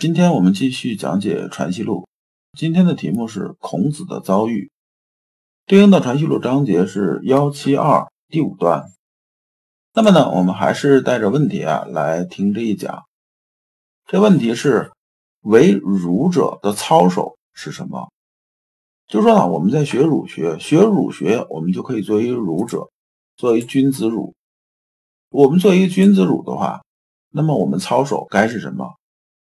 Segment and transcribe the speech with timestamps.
[0.00, 2.08] 今天我们继续讲解《传习录》，
[2.58, 4.70] 今天的题目是孔子的遭遇，
[5.66, 8.90] 对应的《传习录》章节是幺七二第五段。
[9.92, 13.02] 那么呢，我们还是带着问题啊来听这一讲。
[14.06, 14.90] 这问题是：
[15.42, 18.10] 为儒者的操守是什么？
[19.06, 22.88] 就说呢，我们在学儒学，学儒学，我们就可以作为儒者，
[23.36, 24.34] 作为君子儒。
[25.28, 26.80] 我们作为一个君子儒的话，
[27.28, 28.94] 那么我们操守该是什么？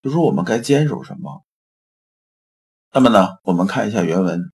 [0.02, 1.43] 就说我们该坚守什么？
[2.93, 4.51] 那么呢，我们看一下原文：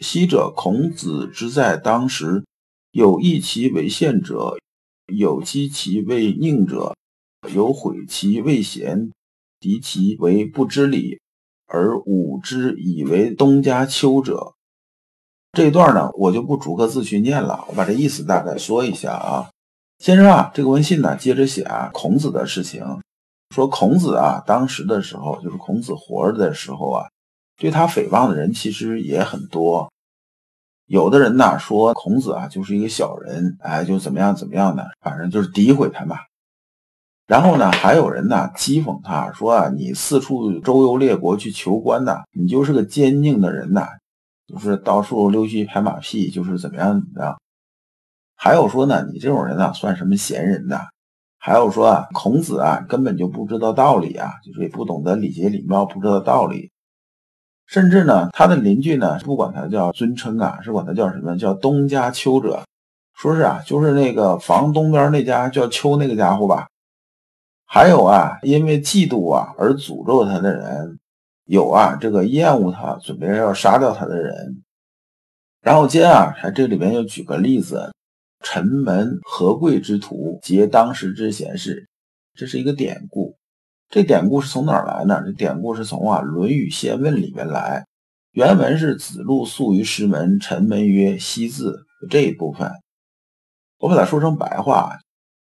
[0.00, 2.44] 昔者孔子之在当时，
[2.92, 4.56] 有义其为宪者，
[5.06, 6.94] 有讥其为佞者，
[7.52, 9.10] 有毁其为贤，
[9.58, 11.20] 敌其为不知礼，
[11.66, 14.54] 而侮之以为东家丘者。
[15.52, 19.50] 这一段呢，我就不逐个字去念了，我把这意思大概说一下啊。
[19.98, 22.84] 先生啊，这个文信呢，接着写啊孔子的事情。
[23.52, 27.04] 说孔子啊，当时的时候，就是孔子活着的时候啊，
[27.58, 29.92] 对他诽谤的人其实也很多。
[30.86, 36.16] 有的人呢说孔子啊就是一个小人，哎，就怎么样怎么样的，反正就是诋毁他嘛。
[37.26, 43.86] 然后呢，还有人呢讥讽他说啊，你四处周游列国去求官呐，你就是个奸佞的人呐，
[44.46, 47.38] 就是到处溜须拍马屁，就是怎么样怎么样。
[48.34, 50.88] 还有说呢，你这种人呢算什么贤人呐？
[51.44, 56.70] 还有说啊，孔子啊根本就不知道道理啊，就是也不懂得礼节礼貌，不知道道理。
[57.66, 62.62] 甚至呢，他的邻居呢不管他叫尊称啊，是管他叫什么叫东家丘者，
[63.16, 66.68] 说是啊，就是那个房东边那家叫丘那个家伙吧。
[67.66, 71.00] 还有啊，因为嫉妒啊而诅咒他的人，
[71.46, 74.62] 有啊这个厌恶他，准备要杀掉他的人。
[75.60, 77.91] 然后接啊，还这里边又举个例子。
[78.42, 81.88] 臣门何贵之徒，皆当时之贤士，
[82.34, 83.36] 这是一个典故。
[83.88, 85.22] 这典故是从哪儿来呢？
[85.24, 87.84] 这典故是从啊《论语先问》里面来。
[88.32, 92.72] 原文是子路宿于师门，臣门曰：“西字。”这一部分，
[93.78, 94.98] 我把它说成白话，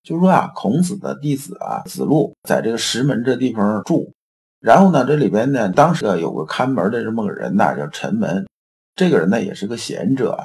[0.04, 4.14] 就是说啊，孔子的弟子啊，子路在这个石门这地方住。
[4.60, 8.46] 然后呢，这里边呢，当时有个看门的这么个人呐，叫陈门。
[8.96, 10.38] 这个人呢，也是个贤者，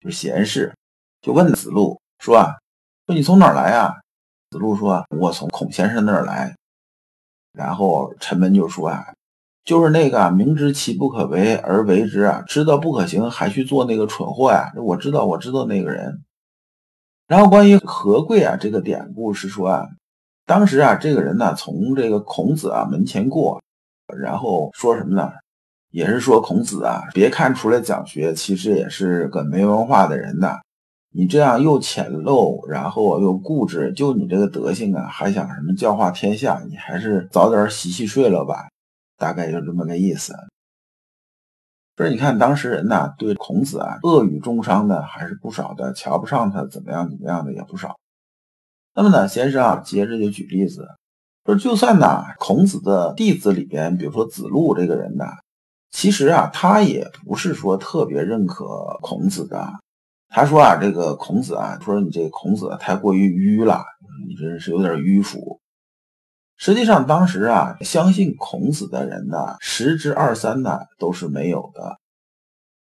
[0.00, 0.72] 就是贤士。
[1.22, 2.56] 就问子路说：“啊，
[3.06, 3.94] 说你从哪儿来啊？”
[4.50, 6.54] 子路说：“我从孔先生那儿来。”
[7.54, 9.04] 然后陈门就说：“啊，
[9.64, 14.72] 就是那个明知其不可为而为之啊，知道不可行还去做那个蠢货呀！
[14.76, 16.22] 我知道，我知道那个人。”
[17.28, 19.86] 然后关于何贵啊这个典故是说啊，
[20.44, 23.62] 当时啊这个人呢从这个孔子啊门前过，
[24.18, 25.30] 然后说什么呢？
[25.92, 30.58] 也是说孔子啊，别看出来讲学，其实也是个没文化的人呐。
[31.14, 36.62] 你这样又浅陋，然后又固执，就你这个德行啊，还想什么教化天下？
[36.68, 38.70] 你还是早点洗洗睡了吧，
[39.18, 40.34] 大概就这么个意思。
[41.96, 47.98] 说你看当时人呐，对孔子啊恶语重伤的还是不少的，瞧不上他怎么样怎么样的也不少。
[48.94, 50.88] 那么呢，先生啊，接着就举例子，
[51.44, 55.26] 说就算呐，孔子的弟子里边，比如说子路这个人呐，
[55.90, 58.64] 其实啊，他也不是说特别认可
[59.02, 59.68] 孔子的。
[60.34, 63.84] 他说啊，这个孔子啊，说你这孔子太过于迂了，
[64.26, 65.60] 你这是有点迂腐。
[66.56, 71.98] 实际上，当时啊，相信孔子的人呢，十之二三呢都是没有的。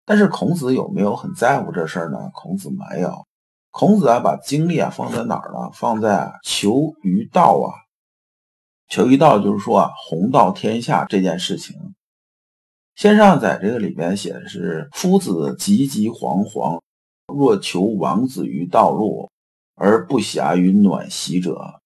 [0.06, 2.30] 但是孔子有没有很在乎这事儿呢？
[2.32, 3.26] 孔子没有。
[3.70, 5.70] 孔子啊，把精力啊放在哪儿呢？
[5.74, 7.76] 放在求于道啊，
[8.88, 11.76] 求于道就是说啊，弘道天下这件事情。
[12.94, 16.80] 先生在这个里边写的是：夫子急急惶惶。
[17.26, 19.30] 若求王子于道路，
[19.74, 21.80] 而不暇于暖席者，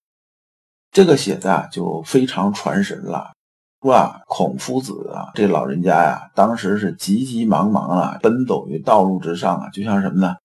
[0.90, 3.32] 这个写的就非常传神了，
[3.80, 4.20] 说啊？
[4.26, 10.36] 孔夫子啊，这老人家呀，当时是急急忙忙啊，奔走于道路之上啊，就像什么呢？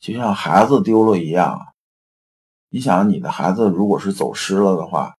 [0.00, 1.60] 就像孩子丢了一样。
[2.70, 5.14] 你想，你的孩子如果是走失了的话，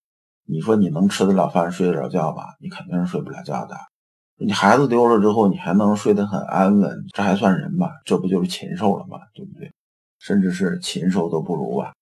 [0.46, 2.56] 你说你能吃得了饭、睡得着觉吧？
[2.60, 3.76] 你肯定是睡不了觉的。
[4.42, 7.90] 你孩子丢了之后，你还能睡得很安稳，这还算人吗？
[8.06, 9.20] 这不就是禽兽了吗？
[9.34, 9.70] 对不对？
[10.18, 11.94] 甚至是禽兽都不如吧。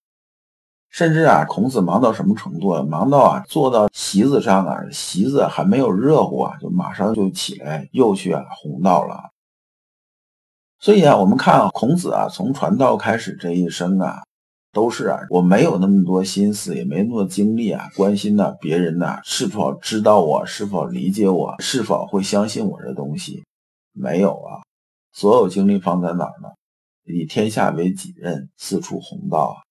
[0.89, 2.83] 甚至啊，孔子忙到什么程度啊？
[2.83, 9.31] 忙到啊，坐到席子上啊，席子还没有热乎啊，就马上就起来又去啊弘道了。
[10.79, 14.23] 所以啊，我们看啊，孔子啊，从传道开始这一生啊，
[14.77, 23.43] 都是啊，我没有那么多心思，也没那么多精力啊，关心呢别人呢是否知道我，是否理解我，是否会相信我这东西，
[23.91, 24.61] 没有啊，
[25.11, 26.49] 所有精力放在哪儿呢？
[27.05, 29.65] 以天下为己任，四处弘道啊。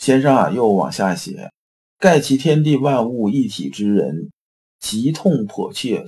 [0.00, 1.50] 先生啊，又往下写：
[1.98, 4.30] 盖其天地万物一体之人，
[4.78, 6.06] 极痛迫切，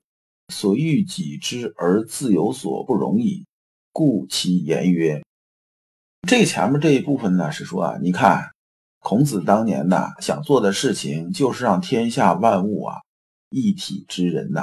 [0.48, 3.44] 所欲己之而自有所不容矣。
[3.92, 5.22] 故其言曰：
[6.28, 8.50] 这前面这一部分呢，是说啊，你看
[9.00, 12.96] 孔子当年呢想做的事情，就是让天下万物啊
[13.50, 14.62] 一体之人呐。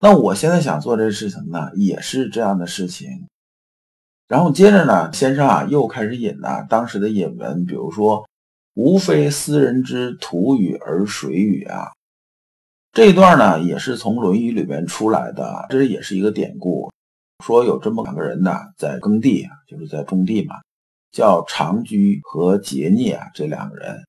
[0.00, 3.26] 那我现在想做这事情呢，也是这样的事情。
[4.26, 8.26] 然后接着呢，先生啊又开始引呐当时的引文，比如说
[8.74, 11.92] “吾非斯人之徒语而水语”啊，
[12.92, 16.90] 这一段呢也是从《论语》里边出来的，这也是一个典故，
[17.44, 20.56] 说有这么两个人呢在耕地，就是在种地嘛，
[21.12, 24.04] 叫长居和杰聂啊这两个人。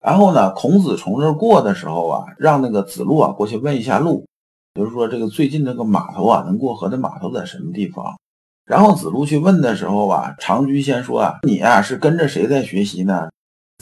[0.00, 4.26] 然后呢，孔子从这儿过的时候啊，让那个子路啊过去问一下路，
[4.74, 8.18] 就是说这个最近这个码头啊，能过河的码头在什么地方？
[8.66, 13.28] 然后子路去问的时候啊，长居先说啊：“你啊是跟着谁在学习呢？”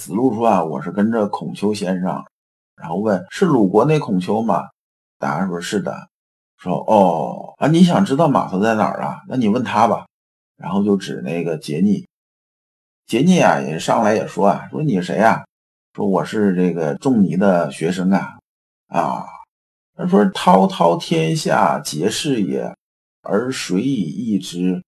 [0.00, 2.22] 子路说啊：“我是跟着孔丘先生。”
[2.76, 4.64] 然后问：“是鲁国那孔丘吗？”
[5.18, 6.08] 答案说是的。
[6.62, 9.20] 说：“哦啊，你想知道码头在哪儿啊？
[9.28, 10.06] 那你问他吧。”
[10.56, 12.06] 然后就指那个杰尼，
[13.06, 15.44] 杰尼啊也上来也说啊：“说你是谁啊？”
[15.94, 18.38] 说：“我是这个仲尼的学生啊。”
[18.86, 19.24] 啊，
[19.96, 22.72] 他说：“滔滔天下皆是也。”
[23.22, 24.82] 而谁以易之？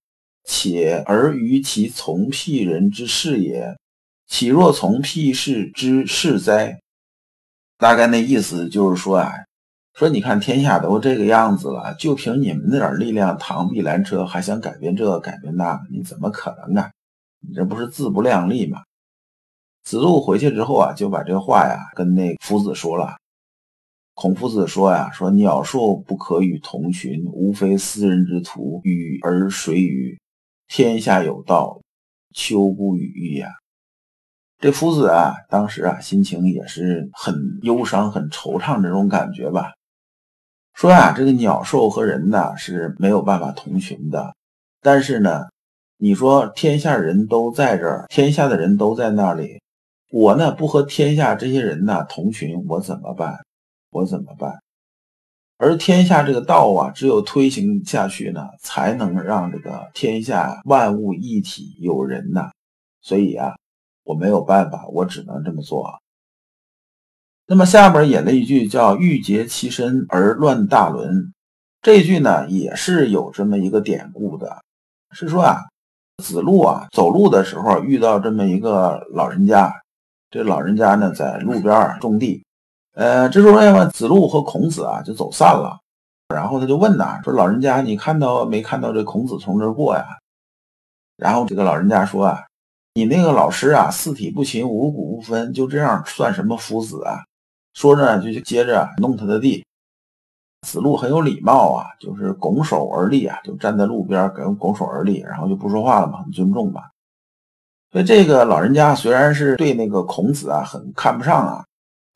[0.47, 3.75] 且而于其从辟人之事也，
[4.27, 6.79] 岂若从辟士之事哉？
[7.77, 9.31] 大概那意思就是说啊，
[9.95, 16.91] 说你看天下都这个样子了，就凭你们那点力量，螳臂拦车，还想改变这改变那，你怎么可能啊？
[17.39, 18.83] 你这不是自不量力吗？
[19.83, 23.15] 子路回去之后啊，就把这话呀跟那夫子说了。
[24.15, 30.19] 孔夫子说呀：“说鸟兽不可与同群，无非斯人之徒与而谁与？
[30.67, 31.79] 天下有道，
[32.33, 33.49] 丘不与欲呀。”
[34.59, 39.71] 这夫子啊，当时啊，心情也是很忧伤、很惆怅这种感觉吧。
[40.75, 44.35] 说啊，这个鸟兽和人呢是没有办法同群的，
[44.81, 45.45] 但是呢，
[45.97, 49.61] 你说天下人都在这儿，天下的人都在那里，
[50.11, 53.39] 我呢不和天下这些人呢同群，我怎么办？
[53.89, 54.59] 我怎么办？
[55.57, 62.51] 而天下这个道啊，只有推行下去呢，才能让这个天下万物一体有人呐。
[63.01, 63.55] 所以啊，
[64.03, 65.97] 我没有办法，我只能这么做。
[67.47, 71.31] 那么下边引了一句叫“欲竭其身而乱大伦”，
[71.83, 74.63] 这句呢也是有这么一个典故的，
[75.11, 75.61] 是说啊，
[76.23, 79.71] 子路啊走路的时候遇到这么一个老人家，
[80.31, 82.43] 这老人家呢在路边种地。
[82.95, 85.77] 呃，这时候呢，子路和孔子啊就走散了，
[86.33, 90.03] 然后他就问呐，说老人家，你看到没看到这孔子从这过呀？
[91.17, 92.43] 然后这个老人家说啊，
[92.95, 97.21] 你那个老师啊，四体不勤，五谷不分，就这样算什么夫子啊？
[97.75, 99.63] 说着就接着弄他的地。
[100.65, 106.81] 子路很有礼貌啊，就是拱手而立啊，就站在路边给拱手而立，然后就不说话了嘛，很尊重嘛。
[107.91, 111.63] 所以这个老人家虽然是对那个孔子啊很看不上啊。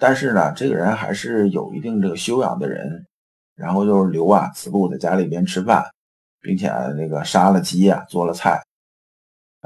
[0.01, 3.05] 但是呢，这个人还是有一定这个修养的人，
[3.55, 5.83] 然后就是留啊子路在家里边吃饭，
[6.39, 8.63] 并且那个杀了鸡啊，做了菜，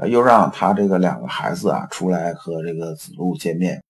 [0.08, 3.80] 又让他这个两个孩子啊出来和这个子路见面。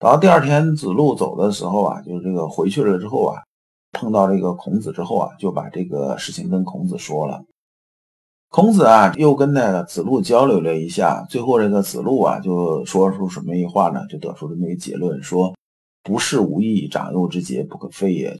[0.00, 3.42] 然后第二天子路走的时候啊，就是这个回去了之后啊，
[3.92, 7.44] 碰到这个孔子之后啊，就把这个事情跟孔子说了。
[8.50, 14.06] 孔子啊又跟那个子路交流了一下，最后这个子路啊就说出什么一话呢？
[14.08, 15.54] 就得出这么一结论说。
[16.02, 18.38] 不是无义，长幼之节不可废也。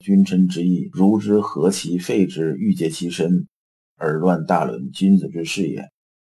[0.00, 2.54] 君臣之义，如之何其废之？
[2.58, 3.46] 欲竭其身
[3.96, 5.88] 而乱大伦，君子之事也。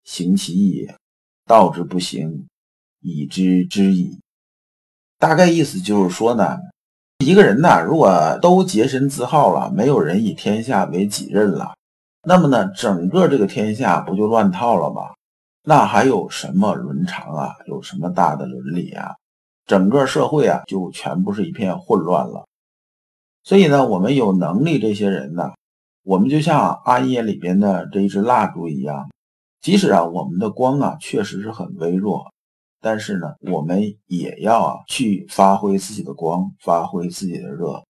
[0.06, 0.96] 行其义也，
[1.46, 2.48] 道之不行，
[3.02, 4.18] 以知之矣。
[5.20, 6.58] 大概意思就是说呢，
[7.20, 11.76] 一个人呢，如果都洁身自好了，没有人以天下为己任了，
[12.24, 15.12] 那么呢，整个这个天下不就乱套了吗？
[15.64, 17.56] 那还有什么伦常啊？
[17.68, 19.14] 有什么大的伦理啊？
[19.66, 22.46] 整个社会啊，就全部是一片混乱了。
[23.44, 25.52] 所以呢，我们有能力这些人呢，
[26.04, 29.10] 我们就像暗夜里边的这一支蜡烛一样，
[29.62, 32.32] 即使啊，我们的光啊确实是很微弱，
[32.82, 37.84] 但是呢，我们也要啊去发挥自己的光，发挥自己的热。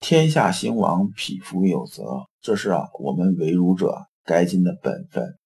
[0.00, 5.36] 天下兴亡，匹夫有责，这是啊我们为儒者该尽的本分。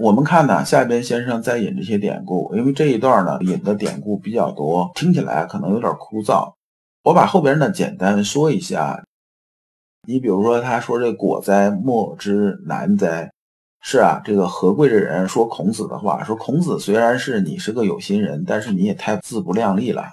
[0.00, 6.52] 我们看呢，下边先生在引这些典故，因为这一段呢引的典故比较多，听起来可能有点枯燥。
[7.02, 9.02] 我把后边呢简单说一下。
[10.06, 13.32] 你比如说，他说这果哉，莫之难哉。
[13.80, 20.10] 是啊，这个何贵这人说孔子的话，说孔子虽然是你是个有心人，但是你也太自不量力了。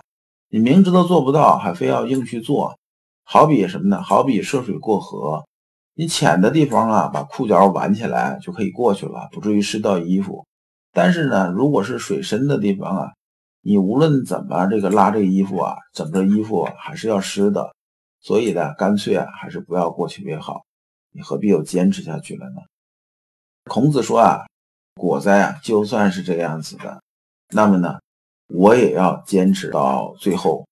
[0.49, 2.77] 你明知道做不到，还非要硬去做。
[3.23, 4.01] 好比什么呢？
[4.01, 5.43] 好比涉水过河，
[5.95, 10.45] 你浅的地方啊，把裤脚挽起来就可以过去了，不至于湿到衣服。
[10.91, 13.11] 但是呢，如果是水深的地方啊，
[13.63, 17.73] 你无论怎么这个拉这个衣服啊，整个衣服还是要湿的。
[18.21, 20.61] 所以呢，干脆啊，还是不要过去为好。
[21.11, 22.61] 你何必又坚持下去了呢？
[23.65, 24.45] 孔子说啊，
[24.95, 27.01] 果哉啊，就算是这个样子的，
[27.49, 27.99] 那么呢，
[28.47, 30.65] 我也要坚持到最后。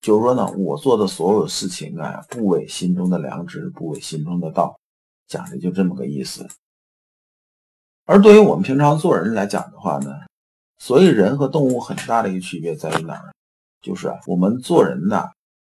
[0.00, 4.78] 就是说呢，我做的所有事情啊，不违心中的良知，不违心中的道，
[5.28, 6.48] 讲的就这么个意思。
[8.06, 10.10] 而对于我们平常做人来讲的话呢，
[10.78, 13.30] 所以人和动物很大的一个区别在于哪儿？
[13.82, 15.28] 就是，我们做人呢，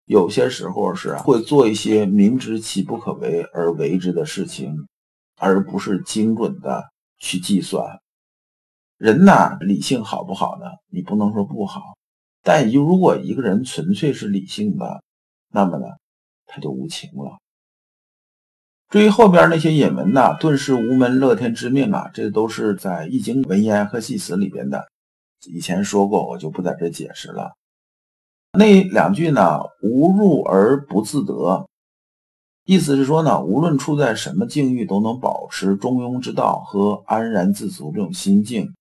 [0.05, 4.87] 有些时候是会做一些明知其不可为而为之的事情。
[5.37, 6.83] 而不是精准的
[7.17, 7.99] 去计算，
[8.97, 10.65] 人呐，理性好不好呢？
[10.89, 11.81] 你不能说不好，
[12.41, 15.03] 但就如果一个人纯粹是理性的，
[15.49, 15.87] 那么呢，
[16.45, 17.37] 他就无情了。
[18.89, 24.87] 至于后边那些引文呐，“顿时无门，乐天知命”啊，这都是在《易经》文言和系辞里边的，
[25.47, 27.55] 以前说过，我就不在这解释了。
[28.53, 31.67] 那两句呢，“无入而不自得”。
[32.65, 38.73] 意思是说呢，无论处在什么境遇，都能保持中庸之道和安然自足这种心境。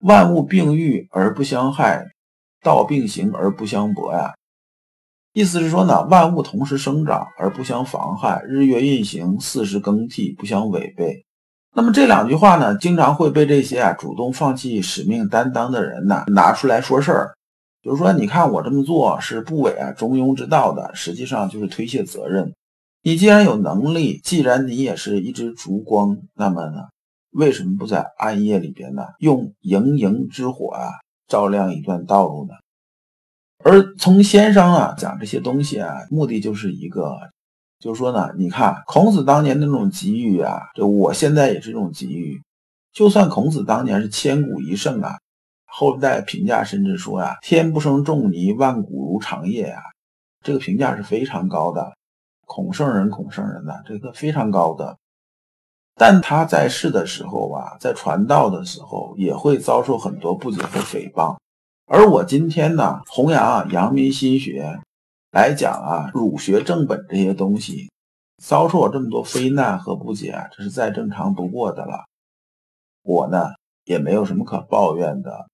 [0.00, 2.04] 万物并育而不相害，
[2.62, 4.34] 道并行而不相悖呀。
[5.32, 11.24] 意思是说呢，万物同时生长而不相妨害，日月运行，四时更替不相违背。
[11.72, 17.34] 那么这两句话呢，经常会被这些啊主动放弃使命担当的人呢拿出来说事儿，
[17.80, 22.52] 就是说，你看我这么做是不违啊中庸之道的，实际上就是推卸责任。
[23.02, 26.82] 你既然有能力，既然你也是一支烛光，那么呢，
[27.30, 30.90] 为什么不在暗夜里边呢，用盈盈之火啊，
[31.26, 32.52] 照亮一段道路呢？
[33.64, 37.16] 而从先生啊讲这些东西啊，目的就是一个，
[37.78, 42.38] 就是说呢，你看孔子当年的那种机遇啊，就我现在也是这种机遇。
[42.92, 45.16] 就算孔子当年是千古一圣啊，
[45.64, 49.80] 后代评价甚至说呀，天不生仲尼，万古如长夜呀，
[50.44, 51.94] 这个评价是非常高的。
[52.52, 54.98] 孔圣人，孔圣人呐，这个非常高的，
[55.94, 61.36] 但他在世的时候吧，在传道的时候也会遭受很多不解和诽谤。
[61.86, 64.80] 而我今天呢，弘扬啊阳明心学
[65.30, 67.88] 来讲啊，儒学正本这些东西，
[68.42, 72.04] 遭受这么多非难和不解，这是再正常不过的了。
[73.04, 73.50] 我呢，
[73.84, 75.46] 也没有什么可抱怨的。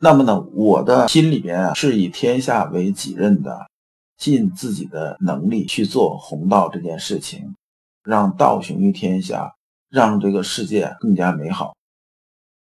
[0.00, 3.68] 那么呢，我的心里边啊，是以天下为己任的。
[4.22, 7.56] 尽自己的能力去做弘道这件事情，
[8.04, 9.56] 让道行于天下，
[9.88, 11.74] 让这个世界更加美好。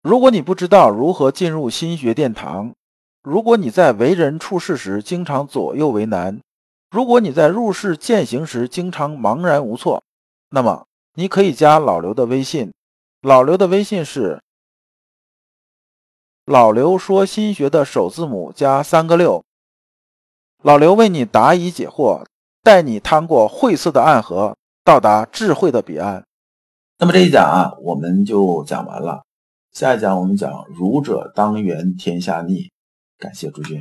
[0.00, 2.72] 如果你不知道如何进入心学殿堂，
[3.22, 6.40] 如果你在为人处事时经常左右为难，
[6.90, 10.02] 如果你在入世践行时经常茫然无措，
[10.48, 12.72] 那么你可以加老刘的微信。
[13.20, 14.40] 老刘的微信是
[16.46, 19.44] 老刘说心学的首字母加三个六。
[20.64, 22.24] 老刘为你答疑解惑，
[22.62, 26.24] 带你趟过晦涩的暗河，到达智慧的彼岸。
[26.98, 29.22] 那么这一讲啊，我们就讲完了。
[29.72, 32.70] 下一讲我们讲儒者当圆天下逆。
[33.18, 33.78] 感谢诸君。